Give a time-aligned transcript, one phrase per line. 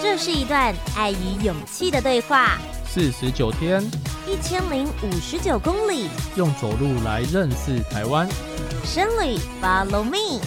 [0.00, 2.56] 这是一段爱与勇气的对话。
[2.86, 3.82] 四十九天，
[4.26, 8.26] 一千零五十九公里，用走路来认识台湾。
[8.82, 10.40] 深旅，Follow me，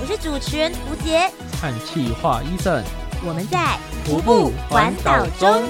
[0.00, 2.82] 我是主持人吴杰，和企划 Eason，
[3.24, 5.62] 我们在徒步环岛中。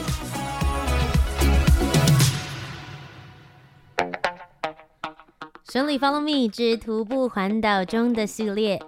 [5.69, 8.81] 深旅 Follow me 之徒步环岛中的系列。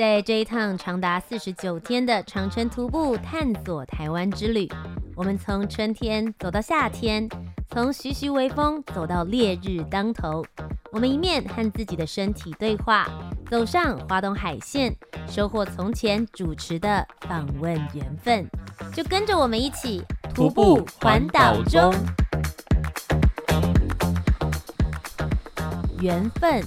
[0.00, 4.66] 在这一趟长达四十九天的长程徒步探索台湾之旅，
[5.14, 7.28] 我们从春天走到夏天，
[7.68, 10.42] 从徐徐微风走到烈日当头。
[10.90, 13.06] 我们一面和自己的身体对话，
[13.50, 14.96] 走上花东海线，
[15.28, 18.48] 收获从前主持的访问缘分。
[18.94, 20.02] 就跟着我们一起
[20.34, 21.92] 徒步环岛中，
[26.00, 26.64] 缘分。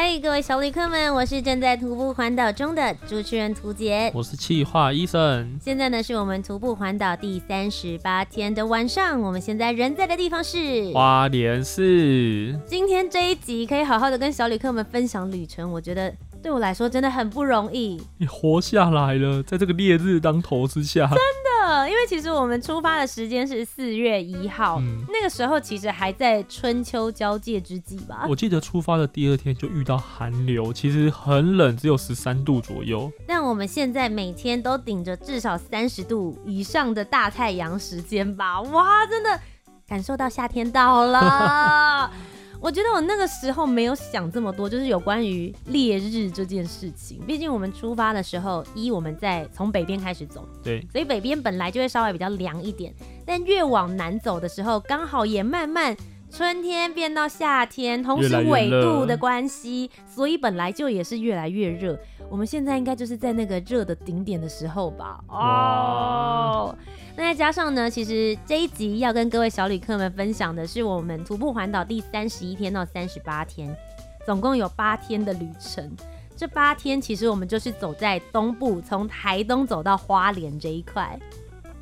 [0.00, 5.58] 嗨，各位小旅客们，我是正在徒步环岛中的主持人涂杰，我是企划 Eason。
[5.60, 12.56] 现在呢，是我们徒步环岛第三十八天的晚上，我们现在人在的地方是花莲市。
[12.64, 18.00] 今天这一集可以好好的跟小旅客们分享旅程，我觉得对我来说真的很不容易。
[18.18, 21.47] 你活下来了，在这个烈日当头之下，真的。
[21.88, 28.26] 因为其实我们出发的时间是四月一号，嗯，那个时候其实还在春秋交界之际吧。
[28.28, 33.10] 我记得出发的第二天就遇到寒流，其实很冷，只有十三度左右。
[33.26, 39.40] 但我们现在每天都顶着至少三十度以上的大太阳时间吧，哇，真的
[39.86, 42.10] 感受到夏天到了。
[42.60, 47.20] 我觉得我那个时候没有想这么多，就是有关于烈日这件事情。
[47.26, 52.92] 毕竟我们出发的时候，一我们在从北边开始走，对，所以北边本来就会稍微比较凉一点。
[53.24, 55.96] 但越往南走的时候，刚好也慢慢
[56.30, 61.98] 春天变到夏天，同时纬度的关系，所以本来就也是越来越热。
[62.28, 65.20] 我们现在应该就是在那个热的顶点的时候吧？
[65.28, 66.76] 哦。
[67.18, 73.76] 那再加上呢，其实这一集要跟各位小旅客们分享的是我们徒步环岛第三十一天到三十八天，
[74.24, 75.90] 总共有八天的旅程。
[76.36, 81.18] 这八天其实我们就是走在东部，从台东走到花莲这一块。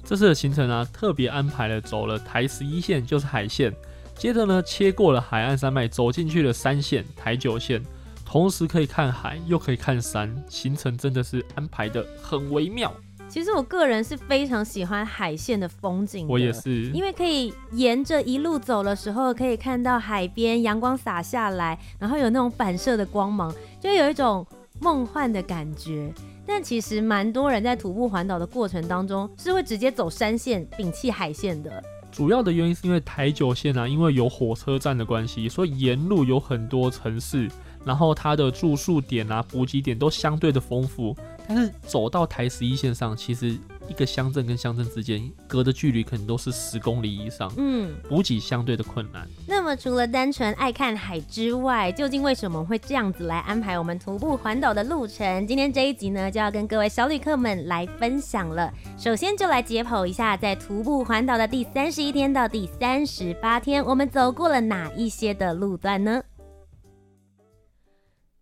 [0.02, 3.70] 这次的行程啊，特别安排了走了台十一线，就是海线，
[4.16, 7.82] 接着呢切过了海岸山脉，走进去了三线台九线，
[8.24, 12.90] 同时可以看海又可以看山，行程真的是安排得很微妙。
[13.28, 24.46] 其实我个人是非常喜欢海线的风景的，我也是，因为可以沿着一路走的时候，可以看到海边阳光洒下来，然后有那种反射的光芒，就有一种
[24.80, 26.12] 梦幻的感觉。
[26.46, 31.82] 但其实蛮多人在徒步环岛的过程当中，是会直接走山线，摒弃海线的。
[32.12, 37.50] 主要的原因是因为台九线啊，因为有火车站的关系，所以沿路有很多城市。
[37.86, 41.16] 然后它的住宿点啊、补给点都相对的丰富，
[41.46, 43.56] 但是走到台十一线上，其实
[43.88, 49.24] 一个乡镇跟乡镇之间隔的距离可能都是十公里以上，嗯，补给相对的困难。
[49.46, 55.46] 那么除了单纯爱看海之外，究竟为什么会这样子来安排我们徒步环岛的路程？
[55.46, 58.68] 今天这一集呢，就要跟各位小旅客们来分享了。
[58.98, 66.20] 首先就来解剖一下，在徒步环岛的第三十一天到第三十八天，我们走过了哪一些的路段呢？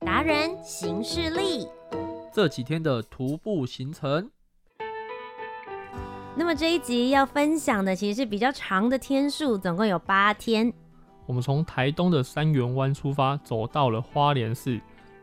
[0.04, 1.66] 达人行事历，
[2.30, 4.30] 这几天的徒步行程。
[6.36, 10.70] 那么这一集要分享的其实是比较长的天数，总共有八天。
[11.26, 14.78] 我们从台东的三元湾出发，走到了花莲市，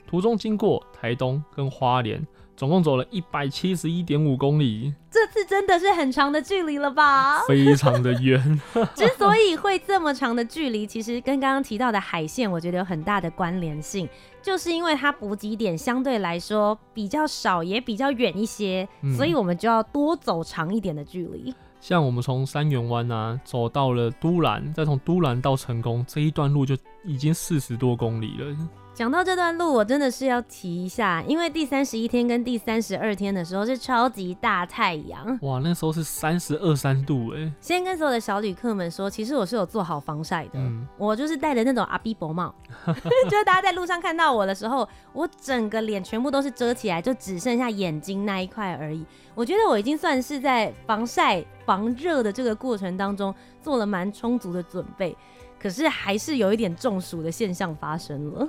[0.08, 2.26] 途中经过台东跟花莲。
[2.62, 7.42] 总共走了一百七十一点五公里，这次真的是很长的距离了吧？
[7.48, 8.62] 非常的远。
[8.94, 14.08] 之所以会这么长的距离，其实跟刚刚提到的海线，我觉得有很大的关联性，
[14.44, 21.52] 就是因为它补给点相对来说比较少，也比较远一些，嗯，所以我们就要多走长一点的距离。
[21.80, 28.56] 像我们从三元湾啊走到了都兰，再从都兰到成功这一段路就已经四十多公里了。
[28.94, 37.52] 讲到这段路，我真的是要提一下，因为第三十一天跟第三十二天的时候是超级大太阳，哇，那时候是三十二三度哎。
[37.62, 42.54] 先跟所有的小旅客们说，其实我是有做好防晒的，嗯，我就是戴着那种阿比伯帽，
[42.86, 49.06] 就是大家在路上看到我的时候，我整个脸全部都是遮起来，就只剩下眼睛那一块而已。
[49.34, 55.16] 我觉得我已经算是在防晒防热的这个过程当中做了蛮充足的准备，
[55.58, 58.48] 可是还是有一点中暑的现象发生了。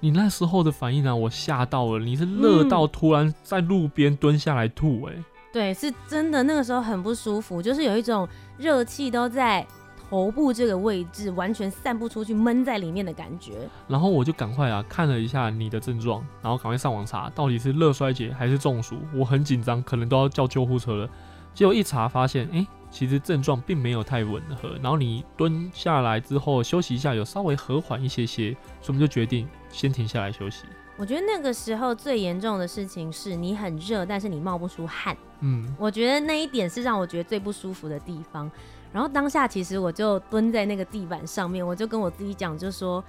[0.00, 1.98] 你那时候的反应啊，我吓到了。
[1.98, 8.28] 你是热到突然在路边蹲下来吐，欸，哎、嗯，对，是真的，那个时候很不舒服，就是有一种
[8.58, 9.66] 热气都在
[10.08, 13.68] 头部这个位置完全散不出去，闷在里面的感觉。
[13.88, 18.98] 然后我就赶快啊看了一下你的症状，然后赶快上网查到底是热衰竭还是中暑。
[19.14, 21.08] 我很紧张，可能都要叫救护车了。
[21.54, 24.76] 结果一查发现，哎、欸，其实症状并没有太吻合。
[24.82, 28.52] 然后你蹲下来之后休息一下，有稍微和缓一些些，
[28.82, 30.64] 所以我们就决定先停下来休息。
[30.96, 35.14] 我觉得那个时候最严重的事情是你很热，但是你冒不出汗。
[35.40, 38.50] 嗯，我觉得那一点是让我觉得最不舒服的地方。
[38.92, 43.04] 然后当下其实我就蹲在那个地板上面，我就跟我自己讲，就说。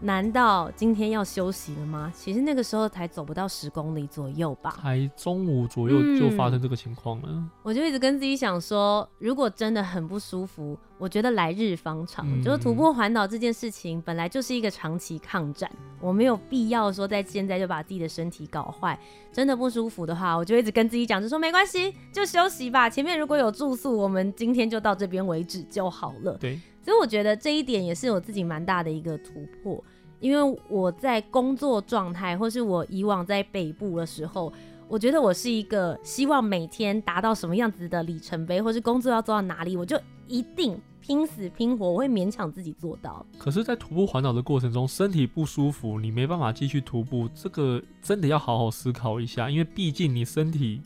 [0.00, 2.12] 难道今天要休息了吗？
[2.14, 7.28] 其实那个时候才走不到十公里左右吧，才中午左右就发生这个情况了。
[7.28, 12.24] 嗯，我就一直跟自己想说，如果真的很不舒服，我觉得来日方长。
[12.28, 15.68] 嗯，就是徒步环岛这件事情本来就是一个长期抗战，
[16.00, 18.96] 我没有必要说在现在就把自己的身体搞坏。
[19.32, 22.88] 真的不舒服的话，我就一直跟自己讲，就说没关系，就休息吧。
[22.88, 26.36] 前面如果有住宿，我们今天就到这边为止就好了。
[26.38, 26.60] 对。
[26.88, 29.84] 所以我觉得这一点也是我自己蛮大的一个突破，
[30.20, 34.50] 因为我在工作状态，或是我以往在北部的时候，
[34.88, 43.22] 我觉得我是一个希望每天达到什么样子的里程碑，或是工作要做到哪里，我就一定拼死拼活，我会勉强自己做到。
[43.36, 50.80] 可是，在徒步环岛的过程中，身体不舒服，你没办法继续徒步，这个真的要好好思考一下，因为毕竟你身体。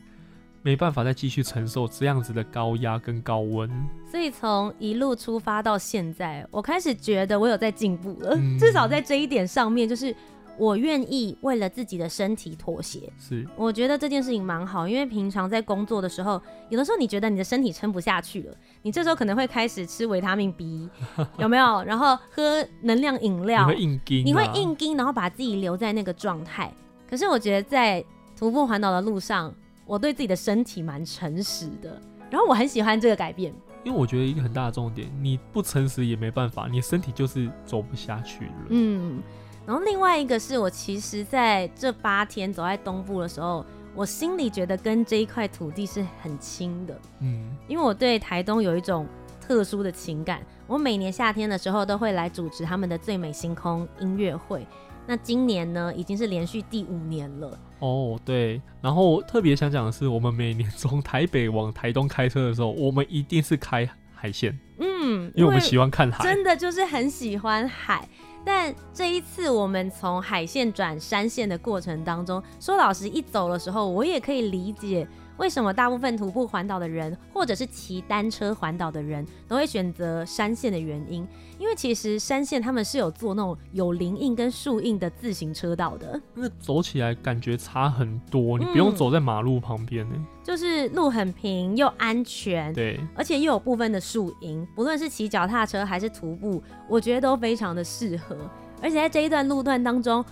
[0.65, 3.69] 没办法再继续承受这样子的高压跟高温，
[4.09, 10.15] 所以从一路出发到现在，我开始觉得我有在进步了，嗯，至少在这一点上面，就是
[10.57, 13.13] 我愿意为了自己的身体妥协。
[13.19, 20.89] 是，我觉得这件事情蛮好，因为平常在工作的时候，有的时候你觉得你的身体撑不下去了，你这时候可能会开始吃维他命 B，
[21.39, 21.83] 有没有？
[21.83, 26.73] 然后喝能量饮料，你会硬撑，你会硬撑，然后把自己留在那个状态。
[27.11, 28.05] 可是我觉得在
[28.39, 29.53] 徒步环岛的路上。
[29.85, 32.01] 我对自己的身体蛮诚实的，
[32.31, 33.53] 然后我很喜欢这个改变，
[33.85, 38.53] 因为我觉得一个很大的重点，你不诚实也没办法，你身体就是走不下去了。
[38.71, 39.23] 嗯，
[39.67, 43.65] 然后另外一个是我其实在这八天走在东部的时候，
[43.95, 46.99] 我心里觉得跟这一块土地是很亲的。
[47.21, 49.07] 嗯，因为我对台东有一种
[49.41, 54.67] 特殊的情感，我每年夏天的时候都会来主持他们的最美星空音乐会。
[55.07, 57.59] 那今年呢，已经是连续第五年了。
[57.83, 58.63] 哦，对。
[58.81, 64.57] 然后特别想讲的是，我们每年从台北往台东开车的时候，我们一定是开海线。
[64.79, 68.09] 嗯，因为我们喜欢看海，真的就是很喜欢海。
[68.45, 75.07] 但这一次我们从海线转山线的过程当中，说老实，一走的时候，我也可以理解。
[75.43, 81.27] 为什么大部分徒步环岛的人，或者是骑单车环岛的人都会选择山线的原因？
[81.59, 98.37] 因为其实山线他们是有做那种有林荫跟树荫的自行车道的，那走起来感觉差很多，你不用走在马路旁边呢，就是路很平又安全，对，而且又有部分的树荫，不论是骑脚踏车还是徒步，我觉得都非常的适合。
[98.81, 100.25] 而且在这一段路段当中。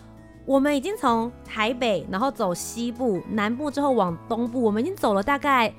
[0.51, 5.73] 我们已经从台北，然后走西部、南部之后往东部，我们已经走了大概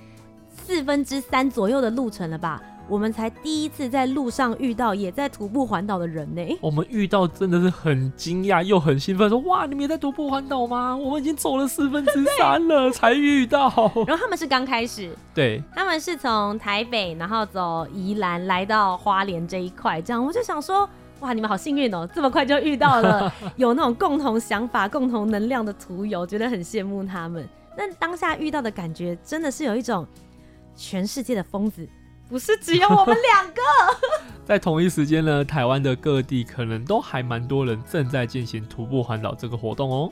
[0.50, 2.62] 四分之三左右的路程了吧？
[2.88, 6.58] 我们才第一次在路上遇到也在徒步环岛的人呢。
[6.62, 10.96] 我们遇到真的是很惊讶又很兴奋，说哇，你们也在徒步环岛吗？
[10.96, 13.68] 我们已经走了四分之三了 才遇到。
[14.08, 20.88] 然后他们是刚开始，对，他们是从台北，然后走宜兰来到花莲这一块，这样我就想说。
[21.22, 27.48] 哇，你们好幸运哦，这么快就遇到了 有那种共同想法、共同能量的徒友，觉得很羡慕他们。
[27.78, 30.06] 但当下遇到的感觉，真的是有一种
[30.76, 31.88] 全世界的疯子
[32.28, 33.62] 不是只有我们两个。
[34.44, 40.12] 在同一时间呢，台湾的各地可能都还蛮多人正在进行徒步环岛这个活动哦。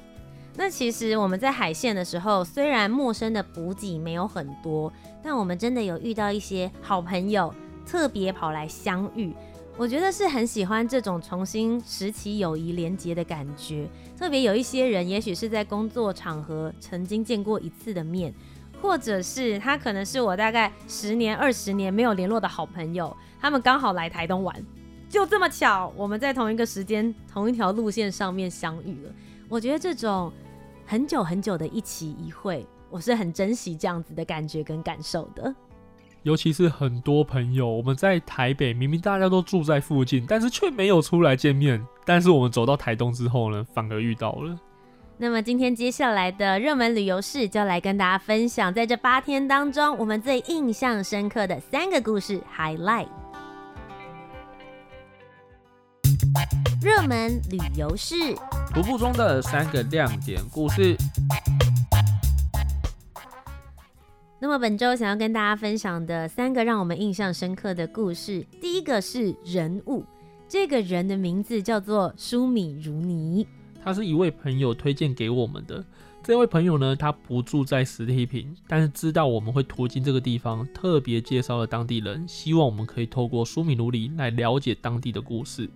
[0.56, 7.54] 那其实我们在海线的时候，虽然陌生的补给没有很多，但我们真的有遇到一些好朋友，
[7.86, 9.34] 特别跑来相遇。
[9.80, 18.34] 我觉得是很喜欢这种重新拾起友谊连结的感觉，特别有一些人，也许是在工作场合曾经见过一次的面，
[18.82, 24.54] 或者是他可能是我大概十年、二十年没有联络的好朋友，他们刚好来台东玩，
[25.08, 29.14] 就这么巧，我们在同一个时间、同一条路线上面相遇了。
[29.48, 30.30] 我觉得这种
[30.86, 35.56] 很久很久的一期一会，我是很珍惜这样子的感觉跟感受的。
[36.24, 41.82] 尤其是很多朋友，我们在台北明明大家都住在附近，但是却没有出来见面。
[42.06, 44.58] 但是我们走到台东之后呢，反而遇到了。
[45.18, 53.08] 那么今天接下来的热门旅游事就来跟大家分享，在这八天当中，我们最印象深刻的三个故事 highlight。
[56.82, 58.16] 热门旅游事，
[58.74, 60.96] 徒步中的三个亮点故事。
[64.42, 70.06] 那么本周想要跟大家分享的三个让我们印象深刻的故事，第一个是人物，
[70.48, 73.46] 这个人的名字叫做舒米如尼，
[73.84, 75.84] 他是一位朋友推荐给我们的。
[76.24, 85.70] 这位朋友呢，他不住在石梯坪，但是知道我们会途经这个地方，特别介绍了当地人，希望我们可以透过舒米如尼来了解当地的故事。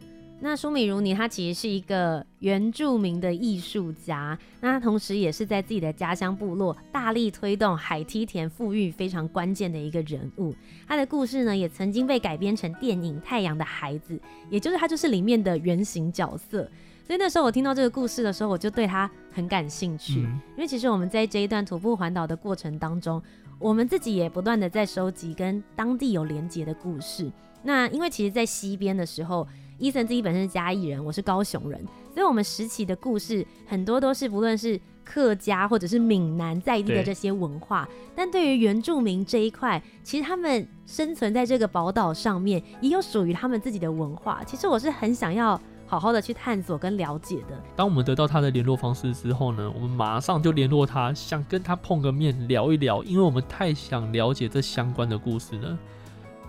[0.46, 10.54] 那舒米如尼他其实是一个原住民的艺术家，那他同时也是在自己的家乡部落大力推动海梯田富裕非常关键的一个人物。
[10.86, 14.18] 他的故事呢，也曾经被改编成电影《太阳的孩子》，
[14.50, 16.70] 也就是他就是里面的原型角色。
[17.08, 20.20] 所以那时候我听到这个故事的时候，我就对他很感兴趣。
[20.20, 23.24] 嗯、因为其实我们在这一段徒步环岛的过程当中，
[23.60, 27.32] 我们自己也不断的在收集跟当地有连结的故事。
[27.66, 29.48] 那因为其实，在西边的时候，
[29.84, 31.78] 伊森自己本身是嘉义人，我是高雄人，
[32.14, 37.84] 所以我们时期的故事很多都是不论是客家或者是闽南在地的这些文化。
[37.84, 44.42] 对但对于原住民这一块，其实他们生存在这个宝岛上面，也有属于他们自己的文化。
[44.46, 45.60] 其实我是很想要。
[45.86, 47.62] 好好的去探索跟了解的。
[47.76, 55.78] 当我们得到他的联络方式之后呢，我们马上就联络他，想跟他碰个面聊一聊，因为我们太想了解这相关的故事了。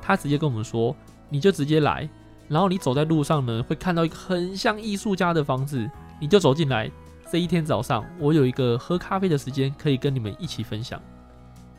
[0.00, 0.96] 他直接跟我们说
[1.28, 2.08] ：“你就直接来，
[2.48, 6.90] 然后你走在路上呢，会看到一个很像艺术家的房子，你就走进来。
[7.30, 11.00] 这一天早上，我有一个喝咖啡的时间，可以跟你们一起分享。”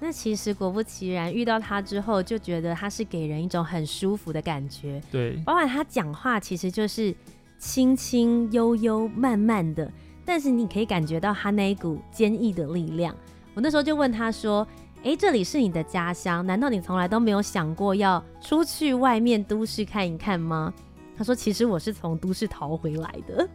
[0.02, 5.02] 那其实果不其然，遇到他之后，就觉得他是给人一种很舒服的感觉。
[5.12, 7.16] 对，包括他讲话，其实就是。
[7.58, 9.90] 轻轻悠悠、慢慢的，
[10.26, 13.16] 但是你可以感觉到他那一股坚毅的力量。
[13.56, 14.68] 我那时候就问他说
[15.06, 16.44] ：“诶，这里是你的家乡？
[16.48, 20.74] 难道你从来都没有想过要出去外面都市看一看吗？”
[21.16, 23.48] 他说：“其实我是从都市逃回来的。”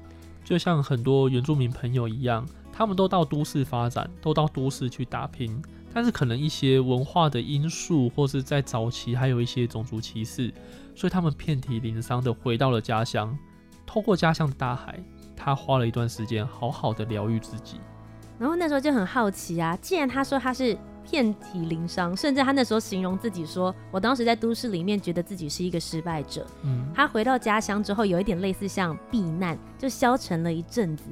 [0.45, 5.61] 就像很多原住民朋友一样，他们都到都市发展，都到都市去打拼，
[5.93, 10.55] 但是可能一些文化的因素，或是在早期还有一些种族歧视，
[10.95, 13.37] 所以他们遍体鳞伤的回到了家乡。
[13.85, 15.03] 透过家乡的大海，
[15.35, 17.81] 他花了一段时间好好的疗愈自己。
[18.39, 20.79] 然后那时候就很好奇啊，既然他说他是
[21.11, 26.47] 遍体鳞伤，甚至他那时候形容自己说，我当时在都市里面觉得自己是一个失败者。
[26.63, 31.05] 嗯，他回到家乡之后，有一点类似像避难，就消沉了一阵子。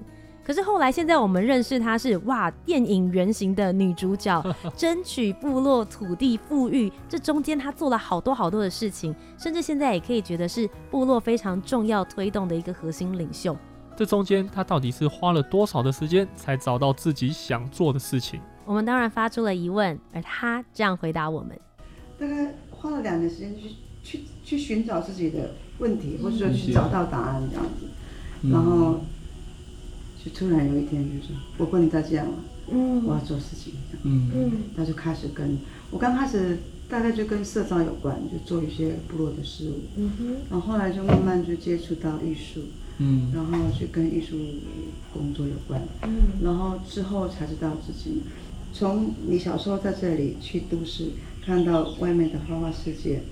[0.45, 4.43] 可是后来，现在我们认识她是哇，电影原型的女主角，
[4.75, 13.55] 争取部落土地富裕，这中间她做了好多好多的事情，甚至现在也可以觉得是部落非常重要推动的一个核心领袖。
[13.95, 18.41] 这中间她到底是花了多少的时间才找到自己想做的事情？
[18.69, 21.59] 我们当然发出了疑问，而他这样回答我们：
[22.19, 23.71] 大概花了两年时间去
[24.05, 27.87] 去去寻找自己的问题，或者说去找到答案这样子，
[28.43, 29.01] 嗯、然后。
[30.21, 32.35] 就突然有一天，就是我不能再这样了，
[32.73, 33.73] 嗯，我要做事情，
[34.03, 34.29] 嗯。
[34.35, 35.57] 嗯，他就开始跟
[35.93, 36.59] 我刚开始
[36.89, 42.63] 大概就跟社造有关，就做一些部落的事物，嗯哼，然后后来就慢慢就接触到艺术，
[42.99, 44.37] 嗯，然后去跟艺术
[45.15, 48.21] 工作有关，嗯，然后之后才知道自己，
[48.73, 51.13] 从你小时候在这里去都市
[51.45, 53.23] 看到外面的花花世界，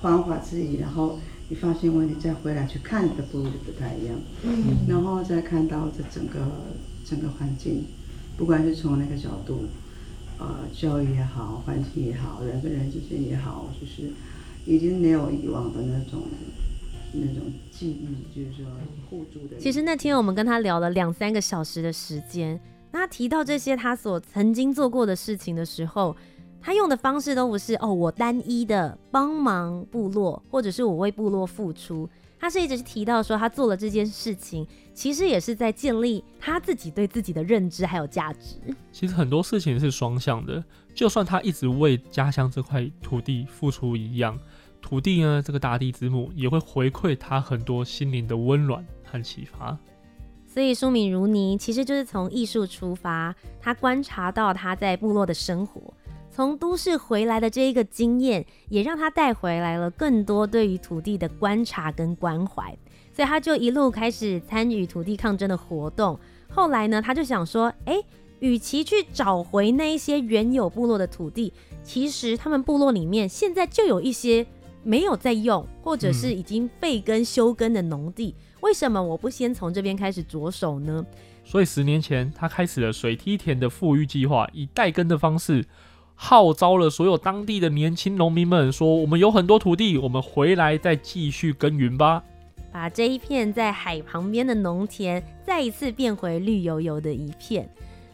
[0.00, 1.18] 繁华之余，然后。
[1.50, 6.40] 你发现问题，再回来去看你的部落就不太一样，嗯，然后再看到这整个
[7.06, 7.86] 整个环境，
[8.36, 9.64] 不管是从那个角度，
[10.38, 14.12] 呃，教育也好，环境也好，人跟人之间也好，就是
[14.66, 16.24] 已经没有以往的那种
[17.14, 18.66] 那种记忆，就是说
[19.08, 19.56] 互助的。
[19.58, 26.16] 其实那天我们跟他聊了两三个小时的时间，那提到这些他所曾经做过的事情的时候。
[26.60, 32.06] 他用的方式都不是哦，我单一的帮忙部落，或者是我为部落付出。
[32.36, 38.56] 他是一直提到说，他做了这件事情，其实也是在建立他自己对自己的认知还有价值。
[38.90, 44.36] 其实很多事情是双向的，就算他一直为家乡这块土地付出一样，
[44.82, 49.78] 土地呢，这个大地之母也会回馈他很多心灵的温暖和启发。
[50.58, 55.80] 所以舒敏如尼其实就是从艺术出发，他观察到他在部落的生活。
[56.32, 62.76] 从都市回来的这一个经验，也让他带回来了更多对于土地的观察跟关怀，
[63.14, 66.18] 所以他就一路开始参与土地抗争的活动。
[66.48, 68.04] 后来呢，他就想说，诶，
[68.40, 71.52] 与其去找回那一些原有部落的土地，
[71.84, 74.44] 其实他们部落里面现在就有一些
[74.82, 81.04] 没有在用，或者是已经废耕休耕的农地，为什么我不先从这边开始着手呢？
[81.44, 85.64] 所以十年前，他开始了水梯田的复育计划，以代耕的方式。
[86.20, 92.24] 号召了所有当地的年轻农民们，说：“我们有很多土地，我们回来再继续耕耘吧。”
[92.72, 97.68] 把这一片在海旁边的农田再一次变回绿油油的一片。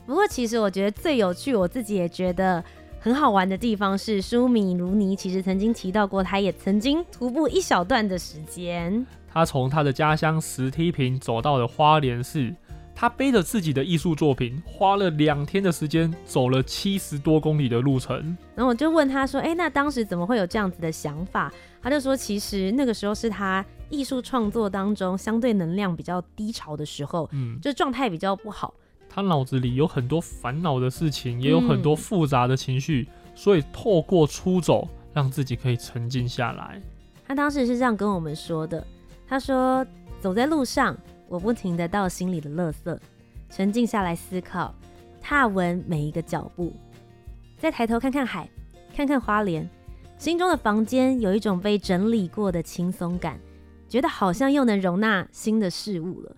[0.04, 2.62] 不过，其实我觉得最有趣，我自己也觉得
[3.00, 9.04] 很好玩的地方是，舒米如尼其实曾经提到过，他也曾经徒步一小段的时间。
[9.34, 12.54] 他从他的家乡石梯坪走到了花莲市，
[12.94, 18.16] 他背着自己的艺术作品，花了两天的时间，走了七十多公里的路程。
[18.54, 28.72] 然后我就问他说：“哎、欸，那当时怎么会有这样子的想法？”他就说：“其实那个时候是他艺术创作当中相对能量比较低潮的时候，嗯，就状态比较不好。
[29.10, 36.80] 他脑子里有很多烦恼的事情，也有很多复杂的情绪，嗯、所以透过出走，让自己可以沉静下来。”
[37.26, 38.86] 他当时是这样跟我们说的。
[39.26, 39.84] 他说
[40.20, 40.96] ：“走在路上，
[41.28, 42.98] 我不停地倒心里的垃圾，
[43.48, 44.74] 沉静下来思考，
[45.20, 46.72] 踏稳每一个脚步，
[47.58, 48.48] 再抬头看看海，
[48.94, 49.68] 看看花莲，
[50.18, 53.40] 心中的房间有一种被整理过的轻松感，
[53.88, 56.36] 觉得好像又能容纳新的事物了。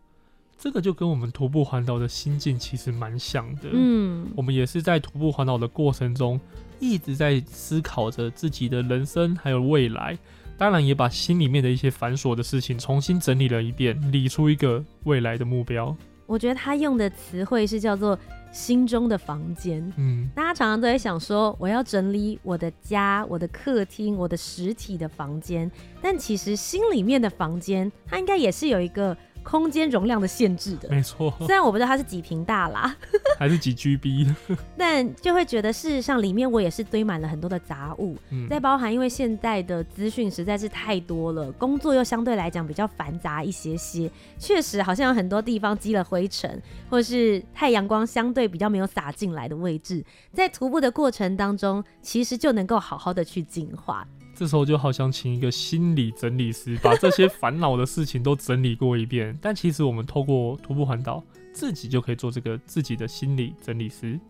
[0.56, 3.68] 这个就跟我们徒步环岛的心境其实蛮像的。
[3.72, 6.40] 嗯，我们也是在徒步环岛的过程中，
[6.78, 10.16] 一直在思考着自己的人生还有未来。”
[10.58, 15.94] 当然也把心里面的一些繁琐的事情重新整理了一遍，理出一个未来的目标。
[16.26, 18.18] 我觉得他用的词汇是叫做
[18.50, 19.80] “心中的房间”。
[19.96, 25.70] 嗯，大家常常都在想说，我要整理我的家、我的客厅、我的实体的房间，
[26.02, 29.16] 但其实心里面的房间，它应该也是有一个。
[29.48, 31.32] 空间容量的限制的，没错。
[31.46, 32.96] 虽然我不知道它是几平大啦，
[33.38, 34.26] 还是几 GB，
[34.76, 38.16] 但就会觉得事实上里面我也是堆满了很多的杂物。
[38.30, 46.60] 嗯，再包含因为现在的资讯实在是太多了，工作又相对来讲比较繁杂一些些，确实好像有很多地方积了灰尘，
[46.90, 54.04] 或是太阳光相对比较没有洒进来的位置，在徒步的过程当中，其实就能够好好的去净化。
[54.36, 59.36] 这时候就好想请一个心理整理师，把这些烦恼的事情都整理过一遍。
[59.40, 61.24] 但其实我们透过徒步环岛，
[61.54, 64.20] 自己就可以做这个自己的心理整理师。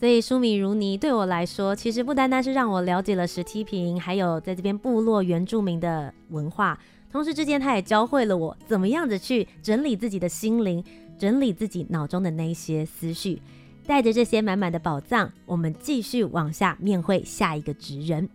[0.00, 6.76] 所以舒米如妮对我来说，其实不单单是让我了解了石梯坪，还有在这边部落原住民的文化，
[7.12, 10.82] 同时之间他也教会了我怎么样子去整理自己的心灵，
[11.16, 13.40] 整理自己脑中的那些思绪。
[13.86, 18.28] 带着这些满满的宝藏，我们继续往下面会下一个职人。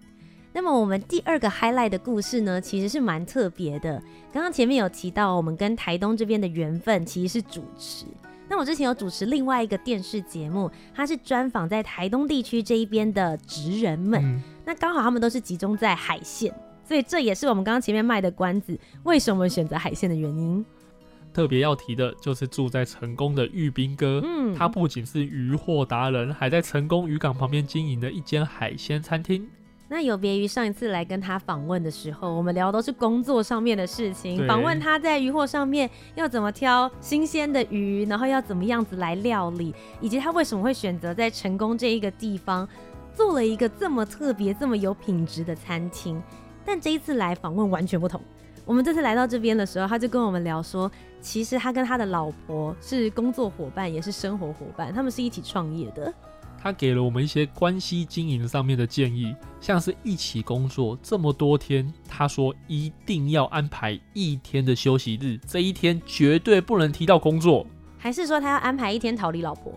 [0.57, 4.01] 那么我们第二个 highlight 的故事呢，其实是蛮特别的。
[4.33, 8.07] 刚刚前面有提到，我们跟台东这边的缘分其实是主持。
[8.49, 14.19] 那我之前有主持另外一个电视节目，它是专访在台东地区这一边的职人们。
[14.19, 16.51] 嗯、那刚好他们都是集中在海线，
[16.83, 20.65] 所以这也是我们刚刚前面卖的关子，为什么选择海线的原因。
[21.31, 29.47] 特别要提的就是住在成功的玉斌哥，嗯，他不仅是渔获达人，还在成功渔港旁边经营了一间海鲜餐厅。
[29.89, 34.45] 那有别于上一次来跟他访问的时候，我们聊都是工作上面的事情。
[34.45, 42.67] 访问他在渔货上面要怎么挑新鲜的鱼，然后要怎么样子来料理，以及他为什么会选择在成功这一个地方
[43.13, 46.21] 做了一个这么特别、这么有品质的餐厅。
[46.65, 48.21] 但这一次来访问完全不同。
[48.65, 56.13] 我们这次来到这边的时候，他就跟我们聊说，其实他跟他的老婆是工作伙伴，也是生活伙伴，他们是一起创业的。
[56.61, 67.65] 他给了我们一些关系经营上面的建议，像是一起工作这么多天，他说一定要安排一天的休息日，这一天绝对不能提到工作。
[67.99, 69.73] 还是说他要安排一天逃离老婆？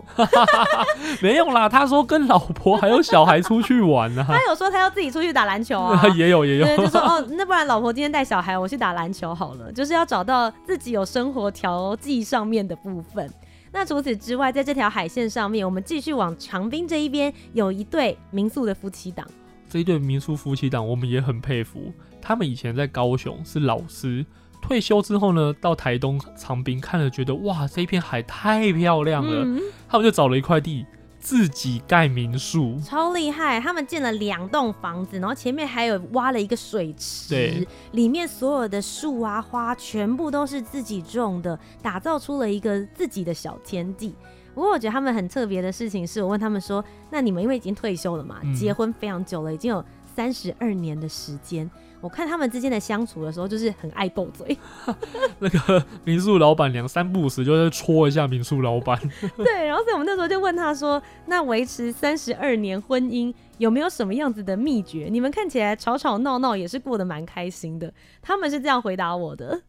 [1.22, 4.36] 没有啦，他说跟老婆还有小孩出去玩呢、啊。
[4.36, 13.28] 他有说他要自己出去打篮球啊，也 有也有，就说哦，那不然老婆今天带小孩，我去打篮球好了，就是要找到自己有生活调剂上面的部分。
[13.72, 19.26] 那除此之外，在这条海线上面，我们继续往长滨这一边，有一对民宿的夫妻档。
[19.68, 21.92] 这一对民宿夫妻档，我们也很佩服。
[22.20, 24.26] 他们以前在高雄是老师，
[24.60, 30.84] 退休之后呢，到台东长滨看了，觉得哇，这一片海太漂亮了，嗯、他们就找了一块地。
[31.20, 33.60] 自己盖民宿，超厉害！
[33.60, 44.14] 他们建了两栋房子，然后前面还有挖了一个水池，对，里面所有的树啊花全部都是自己种的，打造出了一个自己的小天地。
[44.54, 49.84] 不过我觉得他们很特别的事情是，我问他们说：“那你们因为已经退休了嘛，嗯、结婚非常久了，已经有
[50.16, 54.56] 三十二年的时间。”我看他们之间的相处的时候，就是很爱斗嘴。
[55.38, 58.98] 那个民宿老板娘三不五时就会戳一下民宿老板。
[59.36, 65.08] 对，然后所以我们那时候就问他说：“那维持三十二年婚姻有没有什么样子的秘诀？
[65.10, 69.60] 你们看起来吵吵闹闹也是过得蛮开心的。”他们是这样回答我的。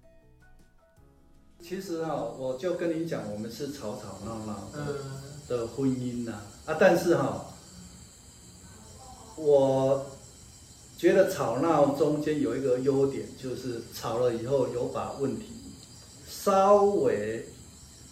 [1.59, 4.69] 其实啊，我就跟你讲，我们是吵吵闹闹
[5.49, 6.31] 的婚姻呐
[6.65, 7.45] 啊，但是哈，
[9.35, 10.05] 我。
[11.01, 15.47] 觉得吵闹中间有一个优点，就是吵了以后有把问题
[16.29, 17.43] 稍微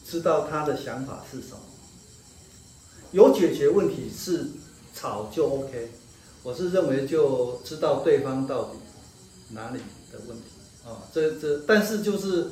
[0.03, 1.59] 知道他的想法是什么，
[3.11, 4.47] 有解决问题是
[4.95, 5.91] 吵就 OK。
[6.41, 8.79] 我是认为就知道对方到底
[9.49, 9.77] 哪里
[10.11, 10.45] 的问题
[10.83, 12.47] 啊，这这，但是就是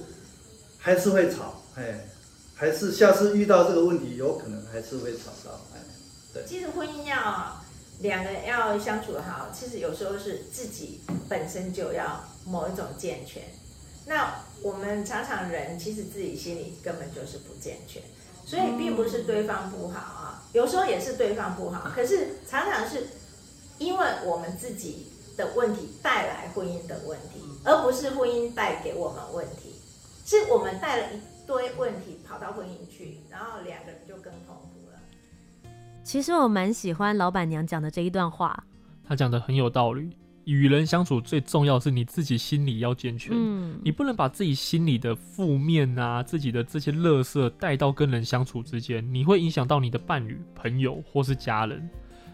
[0.77, 2.07] 还是会吵，哎，
[2.53, 5.79] 还是下次遇到这个问题，有可能还是会吵到，哎，
[6.31, 6.43] 对。
[6.45, 7.59] 其实婚姻要
[7.99, 13.43] 两个人要相处好，其实有时候是自己本身就要某一种健全。
[14.05, 18.01] 那我们常常人其实自己心里根本就是不健全，
[18.45, 23.07] 所以并不是对方不好啊，有时候也是对方不好，可是常常是。
[23.79, 25.05] 因为我们自己
[25.37, 29.75] 的问题带来婚姻的问题，而不是婚姻带给我们问题，
[30.25, 34.46] 是我们带了一堆问题跑到婚姻去，然后两个人就更痛苦了。
[36.07, 38.63] 其实我蛮喜欢老板娘讲的这一段话，
[39.03, 40.09] 她讲的很有道理。
[40.45, 51.89] 与人相处最重要是你自己心理要健全，嗯，你不能把自己心里的负面啊，自己的这些乐色带到跟人相处之间，你会影响到你的伴侣、朋友或是家人。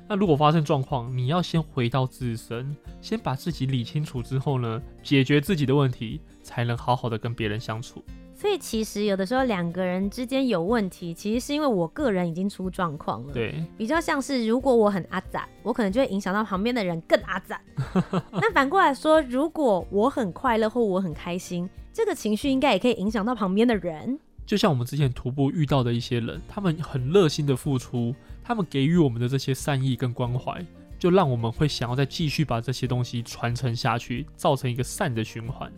[0.08, 8.06] 那如果发生状况，你要先回到自身，先把自己理清楚之后呢，解决自己的问题，才能好好的跟别人相处。
[8.44, 13.32] 所以其实有的时候两个人之间有问题，其实是因为我个人已经出状况了。
[13.34, 17.62] 对，比较像是如果我很阿杂，我可能就会影响到旁边的人更阿杂。
[18.34, 24.20] 那反过来说，如果我很快乐或我很开心，这个情绪应该也可以影响到旁边的人。
[24.46, 28.14] 就像我们之前徒步遇到的一些人，他们很热心的付出。
[28.44, 30.62] 他们给予我们的这些善意跟关怀，
[31.00, 35.72] 就让我们会想要再继续把这些东西传承下去，造成一个善的循环。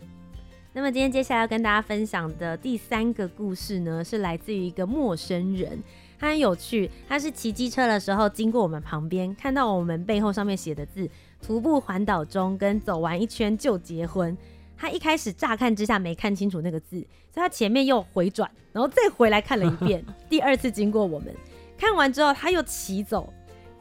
[0.75, 5.81] 那么今天接下来要跟大家分享的第三个故事呢，是来自于一个陌生人，
[6.19, 6.91] 他很有趣。
[7.07, 11.09] 他是骑机车的时候经过我们旁边，看到我们背后上面写的字
[11.41, 14.38] “徒步环岛中”跟“走完一圈就结婚”。
[14.75, 16.97] 他一开始乍看之下没看清楚那个字，
[17.33, 20.03] 所以他前面又回转，然后再回来看了一遍。
[20.29, 21.33] 第二次经过我们。
[21.77, 23.33] 看完之后，他又骑走，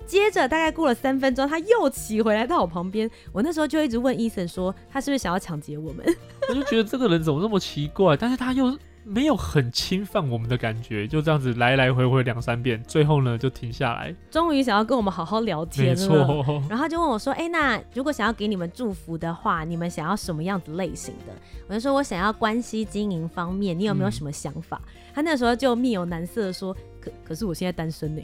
[0.07, 3.11] 接着大概过了三分钟，他又骑回来到我旁边。
[3.33, 6.05] 我那时候就一直问医生说，他是不是想要抢劫我们？
[6.49, 15.95] 我就觉得这个人怎么这么奇怪，但是他又没有很侵犯我们的感觉，就这样子来来回回两三遍，最后呢就停下来，终于想要跟我们好好聊天了。
[15.95, 16.17] 没错。
[16.69, 21.33] 然后他就问我说：“哎、欸，那如果想要给你们祝福的话，你们想要什么样子类型的？”
[21.69, 26.75] 我就说：“我想要关系经营方面，你有没有什么想法？”嗯、他那时候就面有难色的说。
[27.05, 28.23] 可可是我现在单身呢，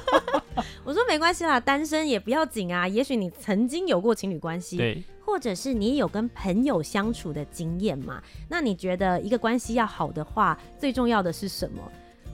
[0.84, 2.86] 我说没关系啦，单身也不要紧啊。
[2.86, 8.22] 也许你曾经有过情侣关系，对，或者是你有跟朋友相处的经验嘛。
[8.48, 11.80] 那你觉得一个关系要好的话，最重要的是什么？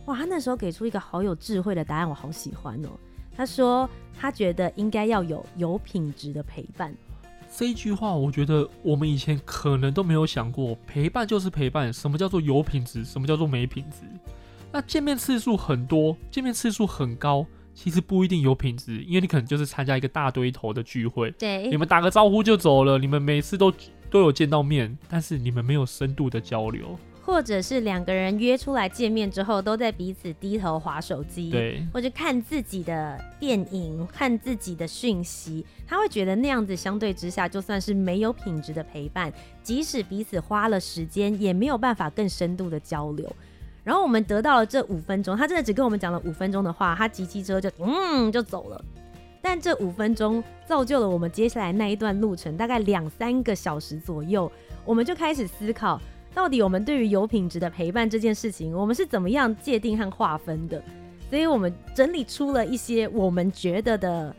[0.07, 2.89] 哇，他那时候给出一个好有智慧的答案，我好喜欢哦。
[3.37, 6.95] 他说他觉得应该要有有品质的陪伴。
[7.55, 11.93] 这一句话，我觉得我们以前可能都没有想过，陪伴就是陪伴。
[11.93, 13.05] 什么叫做有品质？
[13.05, 13.99] 什么叫做没品质？
[14.73, 23.71] 那见面次数很多，见面次数很高，其实不一定有品质，因为你可能就是参加一个大堆头的聚会，对，你们打个招呼就走了，你们每次都
[24.11, 39.31] 都有见到面，但是你们没有深度的交流，或者是两个人约出来见面之后，都在彼此低头划手机，对，或者看自己的电影，看自己的讯息，他会觉得那样子相对之下，就算是没有品质的陪伴，
[39.62, 43.31] 即使彼此花了时间，也没有办法更深度的交流。
[43.87, 48.85] 然后我们得到了这五分钟，他真的只跟我们讲了五分钟的话，他骑机车就嗯就走了。
[49.40, 54.51] 但这五分钟造就了我们接下来那一段路程，大概两三个小时左右，
[54.85, 56.01] 我们就开始思考，
[56.35, 60.83] 到底我们对于有品质的陪伴这件事情，我们是怎么样界定和划分的？
[61.31, 64.35] 所以我们整理出了一些我们觉得的。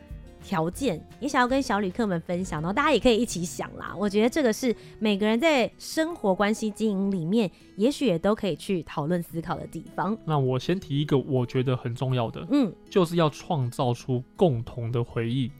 [0.48, 3.94] 条件也想要跟小旅客们分享，然后大家也可以一起想啦。
[3.94, 10.16] 我觉得这个是每个人在生活关系经营里面，也许也都可以去讨论思考的地方。
[10.24, 15.50] 那我先提一个我觉得很重要的，嗯，就是要创造出共同的回忆。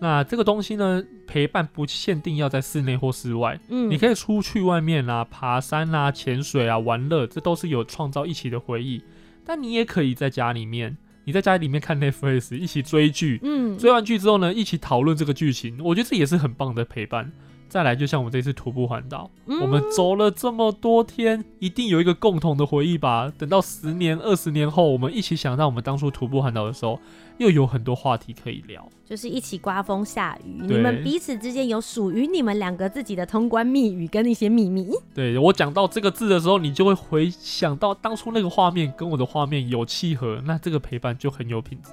[0.00, 9.02] 那这个东西呢，陪伴不限定要在室内或室外，嗯，你可以出去外面啊，爬山啊，潜水啊，玩乐，这都是有创造一起的回忆。
[9.44, 10.96] 但你也可以在家里面。
[11.28, 17.30] 你在家里面看 Netflix，一起追剧，嗯，追完剧之后呢，一起讨论这个剧情，我觉得这也是很棒的陪伴。
[17.68, 23.30] 再来，就像我们这次徒步环岛，嗯，我们走了这么多天，一定有一个共同的回忆吧？
[23.36, 26.98] 等到十年、二十年后，我们一起想到我们当初徒步环岛的时候，
[27.36, 28.88] 又有很多话题可以聊。
[29.04, 34.88] 就是一起刮风下雨，你们彼此之间有属于你们两个自己的通关密语跟一些秘密。
[35.14, 41.92] 对，我讲到这个字的时候，你就会回想到当初那个画面跟我的画面有契合，那这个陪伴就很有品质。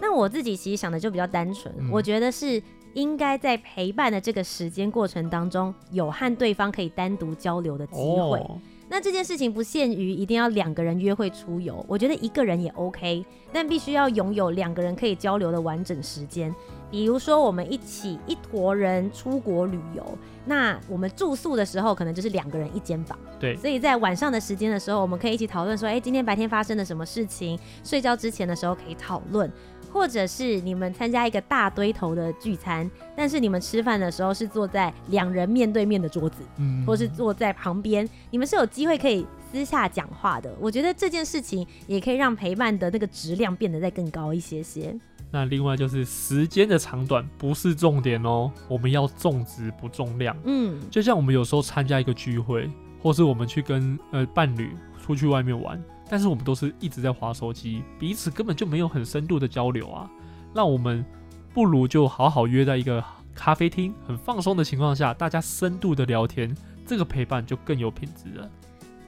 [0.00, 2.62] 那我自己其实想的就比较单纯，嗯，我觉得是。
[2.94, 8.38] 应该在陪伴的这个时间过程当中，有和对方可以单独交流的机会。
[8.38, 8.58] 哦。
[8.90, 13.22] 那这件事情不限于一定要两个人约会出游，我觉得一个人也 OK，
[13.52, 16.54] 但必须要拥有两个人可以交流的完整时间。
[16.90, 20.02] 比如说，我们一起一坨人出国旅游，
[20.46, 23.18] 那我们住宿的时候可能就是两个人一间房。
[23.38, 27.58] 对，所以在晚上的时间的时候，我们可以一起讨论说，哎，今天白天发生了什么事情？
[27.84, 29.52] 睡觉之前的时候可以讨论，
[29.92, 40.54] 或者是你们参加一个大堆头的聚餐，但是你们吃饭的时候是坐在两人面对面的桌子，嗯，或是坐在旁边，你们是有机会可以私下讲话的。
[40.60, 44.94] 我觉得这件事情也可以让陪伴的那个质量变得再更高一些些。
[45.30, 50.34] 那另外就是时间的长短不是重点哦，我们要重质不重量。
[50.44, 52.70] 嗯，就像我们有时候参加一个聚会，
[53.02, 54.70] 或是我们去跟呃伴侣
[55.02, 60.10] 出去外面玩，但是我们都是一直在滑手机，彼此根本就没有很深度的交流啊。
[60.54, 61.04] 那我们
[61.52, 68.50] 不如就好好约在一个咖啡厅，很放松的情况下，大家深度的聊天，这个陪伴就更有品质了。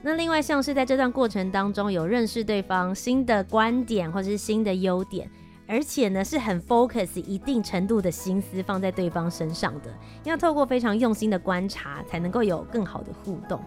[0.01, 5.29] 那另外像是在这段过程当中有认识对方新的观点或者是新的优点。
[5.67, 9.93] 而且呢，是很 focus 一定程度的心思放在对方身上的，
[10.25, 13.57] 要透过非常用心的观察，才能够有更好的互动。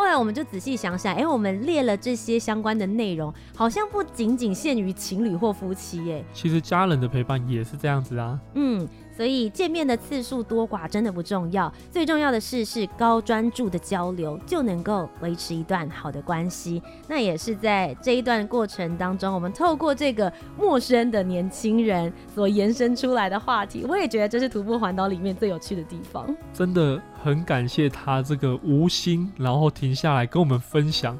[0.00, 8.40] 后来我们就仔细想想，哎、欸，我们列了这些相关的内容，好像不仅仅限于情侣或夫妻，哎，其实家人的陪伴也是这样子啊。
[8.54, 8.88] 嗯。
[9.20, 16.82] 所以见面的次数多寡真的不重要，最重要的是是高专注的交流就能够维持一段好的关系。
[17.06, 26.34] 那也是在这一段过程当中，我们透过这个陌生的年轻人所延伸出来的话题，我也觉得这是徒步环岛里面最有趣的地方。
[26.54, 31.18] 真的很感谢他这个无心，然后停下来跟我们分享，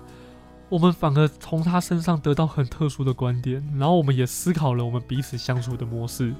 [0.70, 6.32] 我们反而从他身上得到很特殊的观点，然后我们也思考了我们彼此相处的模式。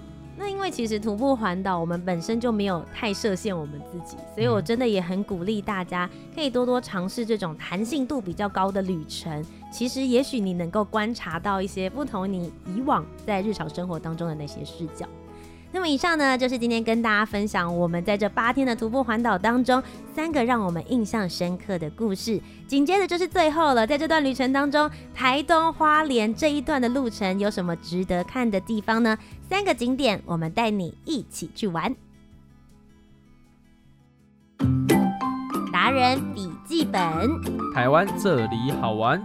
[0.61, 9.43] 那因为其实徒步环岛，我们本身就没有太设限我们自己，所以我真的也很鼓励大家可以多多尝试这种弹性度比较高的旅程。
[9.73, 15.07] 其实也许你能够观察到一些不同你以往在日常生活当中的那些视角。
[15.73, 19.81] 那么以上呢，就是今天跟大家分享我们在这八天的徒步环岛当中
[20.15, 22.41] 三个让我们印象深刻的故事。
[22.67, 29.17] 紧接着就是最后了，在这段旅程当中，台东花莲这一段的路程有什么值得看的地方呢？
[29.49, 31.95] 三个景点，我们带你一起去玩。
[35.73, 37.01] 达人笔记本，
[37.75, 39.21] 台湾这里好玩。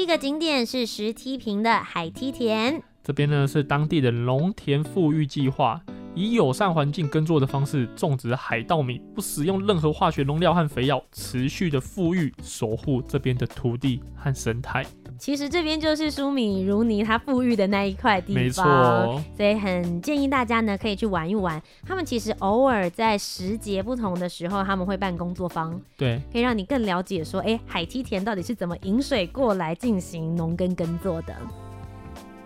[0.00, 5.78] 一个景点是石梯坪的海梯田，这边呢是当地的农田富裕计划，
[6.14, 14.86] 以友善环境耕作的方式种植海稻米，不使用任何化学农药和肥料，持续的富裕守护这边的土地和生态。
[15.20, 21.62] 其实这边就是舒米如尼他富裕的那一块地方，没错，所以很建议大家呢可以去玩一玩。
[21.86, 31.36] 他们其实偶尔在时节不同的时候，他们会办工作坊，对，可以让你更了解说，哎，海梯田到底是怎么引水过来进行农耕耕作的。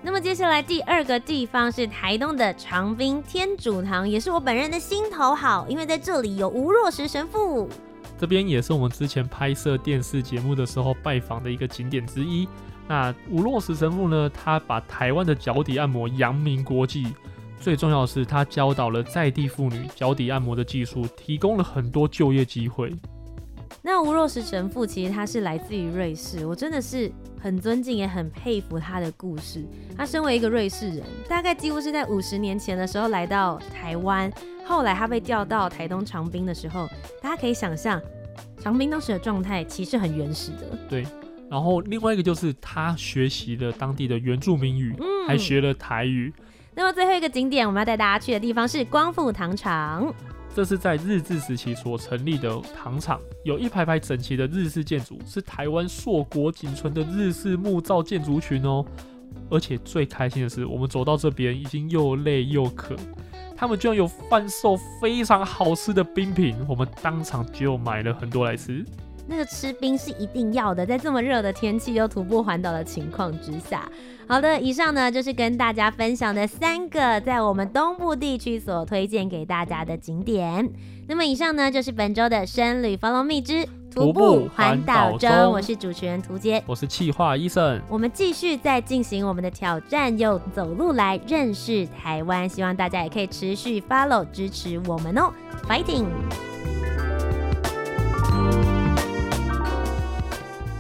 [0.03, 7.69] 那么接下来第二个地方是台东的长滨天主堂，也是我本人的心头好，因为在这里有吴若石神父。
[8.19, 12.49] 这边也是我们之前拍摄电视节目的时候拜访的一个景点之一。
[12.87, 17.09] 那吴若石神父呢，他把台湾的脚底按摩扬名国际，
[17.59, 22.95] 最重要的是他教导了在地妇女脚底按摩的技术，提供了很多就业机会。
[23.83, 29.67] 那吴若石神父其实他是来自于瑞士，我真的是很尊敬也很佩服他的故事。
[29.97, 34.33] 他身为一个瑞士人，大概几乎是在五十年前的时候来到台湾。
[34.67, 36.89] 后来他被调到台东长滨的时候，
[37.23, 38.01] 大家可以想象，
[38.59, 40.79] 长滨当时的状态其实很原始的。
[40.89, 41.07] 对，
[41.51, 46.33] 然后另外一个就是他学习了当地的原住民语，嗯，还学了台语。
[46.75, 50.13] 那么最后一个景点我们要带大家去的地方是光复糖厂，
[50.53, 58.85] 这是在日治时期所成立的糖厂，有一排排整齐的日式建筑，是台湾硕果仅存的日式木造建筑群哦。
[59.51, 62.97] 而且最开心的是，我们走到这边已经又累又渴。
[63.57, 68.85] 他们居然有贩售非常好吃的冰品，我们当场就买了很多来吃。
[69.27, 73.91] 那个吃冰是一定要的，在这么热的天气又徒步环岛的情况之下。
[74.27, 80.71] 好的，以上呢就是跟大家分享的三个在我们东部地区所推荐给大家的景点。
[81.07, 95.33] 那么以上呢就是本周的深旅 Follow Me 之徒步环岛中，我是主持人涂杰，我是气化医生，我们继续在进行我们的挑战，用走路来认识台湾，希望大家也可以持续 follow 支持我们哦
[95.69, 96.07] ，fighting！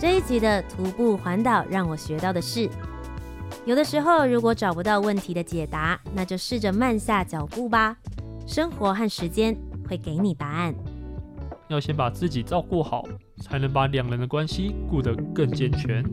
[0.00, 2.68] 这一集的徒步环岛让我学到的是，
[3.64, 7.96] 有的时候如果找不到问题的解答，那就试着慢下脚步吧，
[8.44, 9.57] 生活和时间
[9.88, 10.74] 会给你答案。
[11.68, 13.05] 要先把自己照顾好，
[13.40, 16.05] 才能把两人的关系顾得更健全。